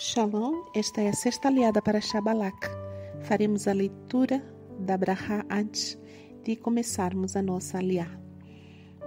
[0.00, 2.68] Shalom, esta é a sexta aliada para Shabalak.
[3.22, 4.40] Faremos a leitura
[4.78, 5.98] da Braha antes
[6.44, 8.06] de começarmos a nossa aliá.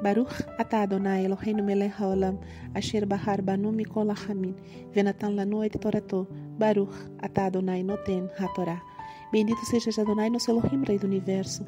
[0.03, 2.41] Baruch atah Adonai Eloheinu melech haolam
[2.75, 4.53] asher bahar banu mikol hachamin
[4.91, 6.27] venatan lanu et torato
[6.59, 8.83] Baruch atah Adonai noten hatorá.
[9.31, 11.65] Bendito sejas Adonai nosso Elohim, Rei do Universo,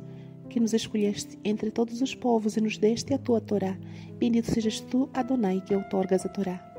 [0.49, 3.77] que nos escolheste entre todos os povos e nos deste a tua Torá.
[4.19, 6.72] Bendito sejas tu, Adonai, que outorgas a Torá.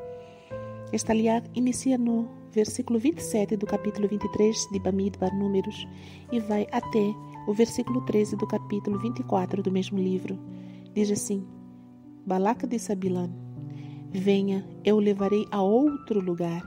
[0.95, 5.89] Esta aliá inicia no versículo 27 do capítulo 23 de Bamidbar, Números,
[6.31, 7.13] e vai até
[7.49, 10.39] o versículo 13 do capítulo 24 do mesmo livro.
[10.95, 11.45] Diz assim:
[12.25, 13.29] Balaca disse a Bilã:
[14.13, 16.63] Venha, eu o levarei a outro lugar.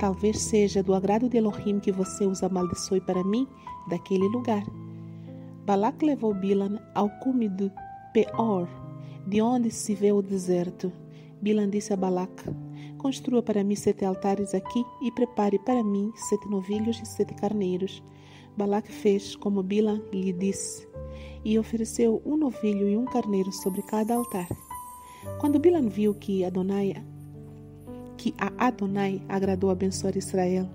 [0.00, 3.46] Talvez seja do agrado de Elohim que você os amaldiçoe para mim
[3.90, 4.64] daquele lugar.
[5.66, 7.70] Balac levou Bilan ao cume de
[8.14, 8.66] Peor,
[9.26, 10.90] de onde se vê o deserto.
[11.42, 12.32] Bilan disse a Balac:
[12.98, 18.02] Construa para mim sete altares aqui e prepare para mim sete novilhos e sete carneiros.
[18.56, 20.88] Balac fez como Bilan lhe disse
[21.44, 24.48] e ofereceu um novilho e um carneiro sobre cada altar.
[25.40, 26.94] Quando Bilan viu que Adonai
[28.16, 30.68] que a Adonai agradou abençoar Israel,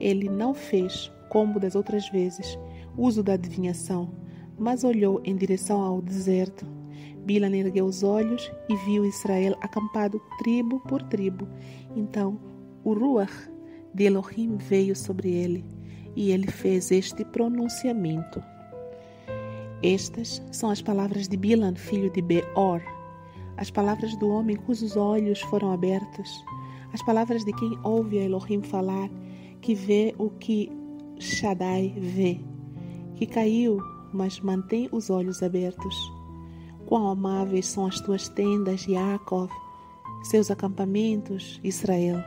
[0.00, 2.58] ele não fez, como das outras vezes,
[2.96, 4.10] uso da adivinhação,
[4.58, 6.66] mas olhou em direção ao deserto
[7.26, 11.48] Bilan ergueu os olhos e viu Israel acampado tribo por tribo.
[11.96, 12.38] Então
[12.84, 13.50] o Ruach
[13.92, 15.64] de Elohim veio sobre ele
[16.14, 18.40] e ele fez este pronunciamento.
[19.82, 22.80] Estas são as palavras de Bilan, filho de Beor,
[23.56, 26.44] as palavras do homem cujos olhos foram abertos,
[26.92, 29.10] as palavras de quem ouve a Elohim falar,
[29.60, 30.70] que vê o que
[31.18, 32.40] Shaddai vê,
[33.16, 33.78] que caiu,
[34.12, 35.96] mas mantém os olhos abertos.
[36.86, 39.50] Quão amáveis são as tuas tendas, Yaakov,
[40.22, 42.22] seus acampamentos, Israel.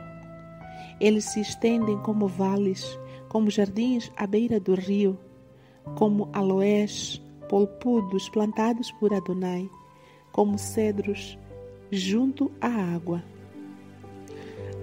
[1.00, 5.18] Eles se estendem como vales, como jardins à beira do rio,
[5.96, 9.68] como aloés polpudos plantados por Adonai,
[10.30, 11.38] como cedros
[11.90, 13.24] junto à água.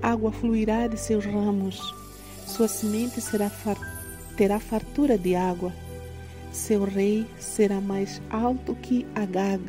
[0.01, 1.79] Água fluirá de seus ramos,
[2.47, 3.51] sua semente será
[4.35, 5.73] terá fartura de água
[6.57, 9.63] seu rei será mais alto que Agag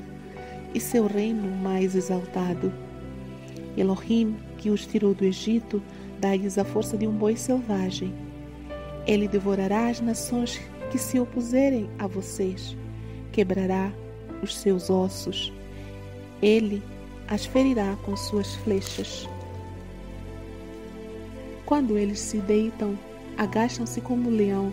[0.74, 2.72] e seu reino mais exaltado.
[3.76, 5.82] Elohim, que os tirou do Egito,
[6.18, 8.12] dá-lhes a força de um boi selvagem.
[9.06, 10.60] Ele devorará as nações
[10.90, 12.76] que se opuserem a vocês,
[13.32, 13.92] quebrará
[14.42, 15.52] os seus ossos.
[16.40, 16.82] Ele
[17.28, 19.28] as ferirá com suas flechas.
[21.66, 22.98] Quando eles se deitam,
[23.36, 24.72] agacham-se como o leão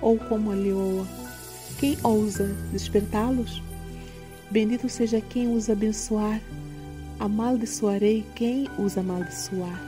[0.00, 1.21] ou como a leoa
[1.78, 3.62] quem ousa despertá-los?
[4.50, 6.40] Bendito seja quem os abençoar.
[7.18, 9.80] Amaldiçoarei quem os amaldiçoar.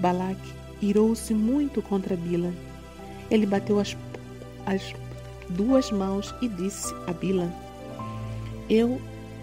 [0.00, 0.38] Balac
[0.80, 2.52] irou-se muito contra Bila.
[3.30, 3.96] Ele bateu as,
[4.64, 4.94] as
[5.48, 7.52] duas mãos e disse a Bila:
[8.68, 9.00] Eu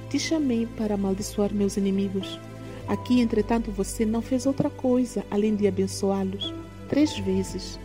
[0.09, 2.39] te chamei para amaldiçoar meus inimigos.
[2.87, 6.53] Aqui, entretanto, você não fez outra coisa além de abençoá-los
[6.87, 7.79] três vezes.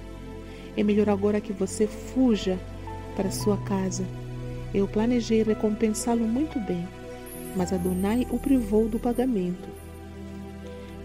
[0.76, 2.58] É melhor agora que você fuja
[3.16, 4.04] para sua casa.
[4.72, 6.86] Eu planejei recompensá-lo muito bem,
[7.56, 9.68] mas Adonai o privou do pagamento.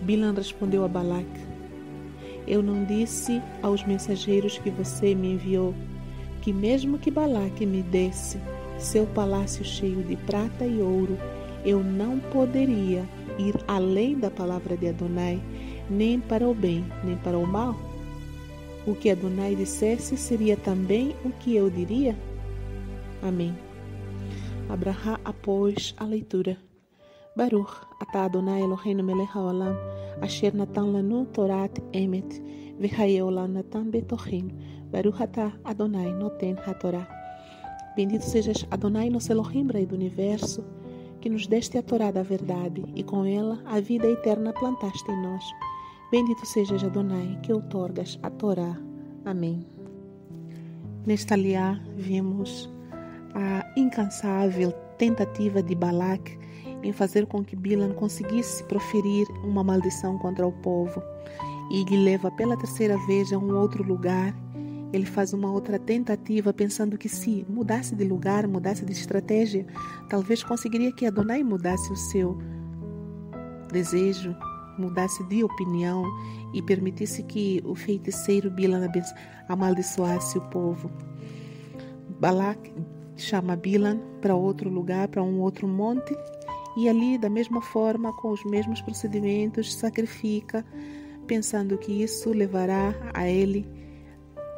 [0.02, 1.28] Bilan respondeu a Balac:
[2.48, 5.74] Eu não disse aos mensageiros que você me enviou
[6.42, 8.38] que, mesmo que Balac me desse
[8.78, 11.18] seu palácio cheio de prata e ouro,
[11.66, 13.04] eu não poderia
[13.40, 15.42] ir além da palavra de Adonai,
[15.90, 17.95] nem para o bem, nem para o mal?
[18.88, 22.16] O que Adonai dissesse seria também o que eu diria?
[23.22, 23.58] Amém.
[24.70, 26.58] Abraha após a leitura.
[27.36, 29.76] Baruch atah Adonai Eloheinu melech haolam
[30.22, 32.42] asher natan lanu torat emet
[32.80, 34.50] v'chaye olam natan betochim
[34.92, 37.08] Baruch atah Adonai noten hatorá.
[37.96, 40.64] Bendito sejas Adonai nosso Elohim, Rei do Universo,
[41.22, 45.22] que nos deste a Torá da verdade e com ela a vida eterna plantaste em
[45.24, 45.44] nós.
[46.12, 48.78] Bendito sejas Adonai, que outorgas a Torá.
[49.26, 49.66] Amém.
[51.04, 52.70] Nesta aliá vimos
[53.34, 56.38] a incansável tentativa de Balac
[56.84, 61.02] em fazer com que Bilan conseguisse proferir uma maldição contra o povo
[61.72, 64.32] e lhe leva pela terceira vez a um outro lugar.
[64.94, 69.66] Ele faz uma outra tentativa, pensando que se mudasse de lugar, mudasse de estratégia,
[70.08, 72.38] talvez conseguiria que Adonai mudasse o seu
[73.72, 74.36] desejo
[74.78, 76.04] mudasse de opinião
[76.54, 78.88] e permitisse que o feiticeiro Bilan
[79.48, 80.90] amaldiçoasse o povo.
[82.20, 82.74] Balak
[83.18, 86.16] chama Bilan para outro lugar, para um outro monte,
[86.78, 90.66] e ali, da mesma forma, com os mesmos procedimentos, sacrifica
[91.26, 93.68] pensando que isso levará a ele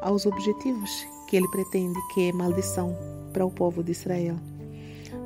[0.01, 2.95] aos objetivos que ele pretende, que é maldição
[3.33, 4.37] para o povo de Israel.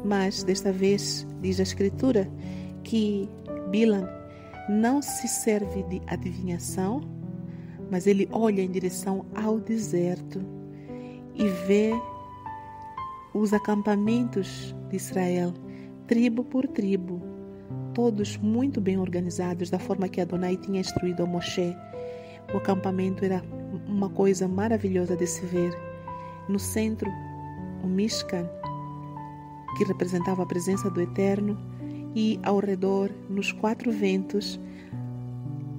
[0.03, 2.29] Mas desta vez diz a Escritura
[2.83, 3.29] que
[3.69, 4.07] Bilam
[4.69, 7.01] não se serve de adivinhação,
[7.89, 10.41] mas ele olha em direção ao deserto
[11.35, 11.93] e vê
[13.33, 15.53] os acampamentos de Israel,
[16.07, 17.21] tribo por tribo,
[17.93, 21.75] todos muito bem organizados, da forma que Adonai tinha instruído a Moshe.
[22.53, 23.43] O acampamento era
[23.87, 25.73] uma coisa maravilhosa de se ver.
[26.49, 27.09] No centro,
[27.83, 28.49] o Mishkan,
[29.77, 31.57] que representava a presença do Eterno,
[32.15, 34.59] e ao redor, nos quatro ventos,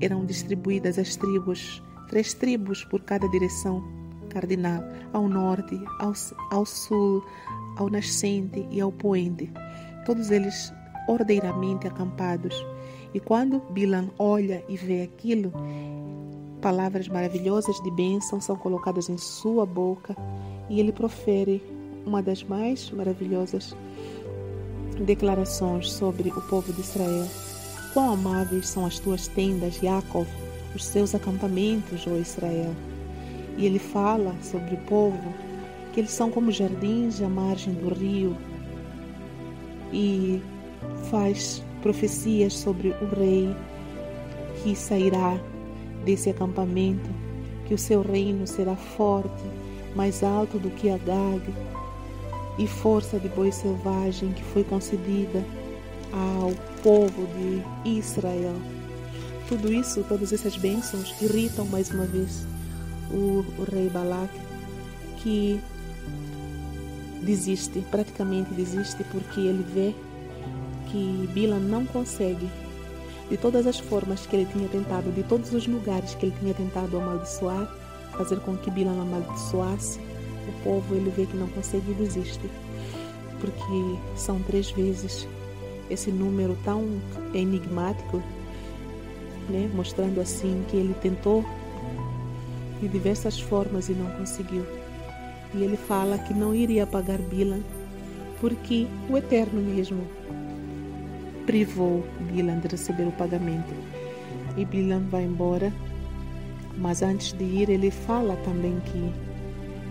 [0.00, 3.82] eram distribuídas as tribos, três tribos por cada direção
[4.30, 4.82] cardinal,
[5.12, 6.12] ao norte, ao,
[6.50, 7.24] ao sul,
[7.76, 9.50] ao nascente e ao poente.
[10.04, 10.72] Todos eles
[11.06, 12.54] ordeiramente acampados.
[13.14, 15.52] E quando Bilan olha e vê aquilo,
[16.60, 20.16] palavras maravilhosas de bênção são colocadas em sua boca
[20.70, 21.62] e ele profere
[22.06, 23.76] uma das mais maravilhosas
[25.00, 27.26] declarações sobre o povo de Israel.
[27.92, 30.26] Quão amáveis são as tuas tendas, Jacob,
[30.74, 32.74] os seus acampamentos, ó Israel.
[33.56, 35.34] E ele fala sobre o povo
[35.92, 38.36] que eles são como jardins à margem do rio
[39.92, 40.40] e
[41.10, 43.54] faz profecias sobre o rei
[44.62, 45.38] que sairá
[46.04, 47.10] desse acampamento,
[47.66, 49.44] que o seu reino será forte,
[49.94, 51.42] mais alto do que Agag,
[52.58, 55.44] e força de boi selvagem que foi concedida
[56.12, 56.52] ao
[56.82, 58.54] povo de Israel.
[59.48, 62.46] Tudo isso, todas essas bênçãos, irritam mais uma vez
[63.10, 64.30] o, o rei Balac,
[65.18, 65.60] que
[67.22, 69.94] desiste, praticamente desiste, porque ele vê
[70.90, 72.48] que Bila não consegue,
[73.30, 76.52] de todas as formas que ele tinha tentado, de todos os lugares que ele tinha
[76.52, 77.66] tentado amaldiçoar,
[78.16, 80.00] fazer com que Bila amaldiçoasse,
[80.48, 82.50] o povo ele vê que não consegue e desiste.
[83.40, 85.26] Porque são três vezes
[85.90, 87.00] esse número tão
[87.34, 88.22] enigmático,
[89.48, 89.70] né?
[89.74, 91.44] mostrando assim que ele tentou
[92.80, 94.64] de diversas formas e não conseguiu.
[95.54, 97.60] E ele fala que não iria pagar Bilan,
[98.40, 100.06] porque o Eterno mesmo
[101.46, 103.74] privou Bilan de receber o pagamento.
[104.56, 105.72] E Bilan vai embora,
[106.76, 109.12] mas antes de ir, ele fala também que,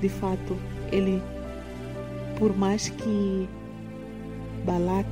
[0.01, 0.57] de fato,
[0.91, 1.21] ele,
[2.39, 3.47] por mais que
[4.65, 5.07] Balak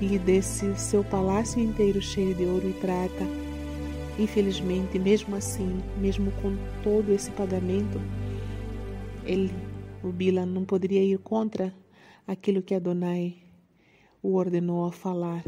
[0.00, 3.26] lhe desse seu palácio inteiro cheio de ouro e prata,
[4.18, 8.00] infelizmente, mesmo assim, mesmo com todo esse pagamento,
[9.24, 9.52] ele,
[10.02, 11.74] o Bilan, não poderia ir contra
[12.26, 13.36] aquilo que Adonai
[14.22, 15.44] o ordenou a falar.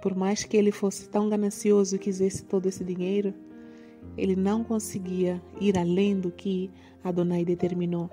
[0.00, 3.34] Por mais que ele fosse tão ganancioso e quisesse todo esse dinheiro,
[4.16, 6.70] ele não conseguia ir além do que
[7.02, 8.10] Adonai determinou,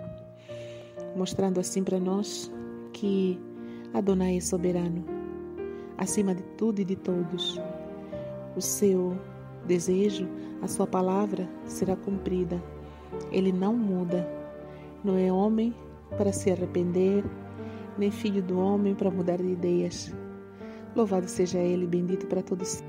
[1.16, 2.52] mostrando assim para nós
[2.94, 3.40] que
[3.94, 5.04] Adonai é soberano,
[5.98, 7.60] acima de tudo e de todos.
[8.56, 9.18] O seu
[9.66, 10.28] desejo,
[10.62, 12.62] a sua palavra será cumprida.
[13.32, 14.28] Ele não muda.
[15.04, 15.74] Não é homem
[16.18, 17.24] para se arrepender,
[17.98, 20.14] nem filho do homem para mudar de ideias.
[20.96, 22.84] Louvado seja Ele, bendito para todos.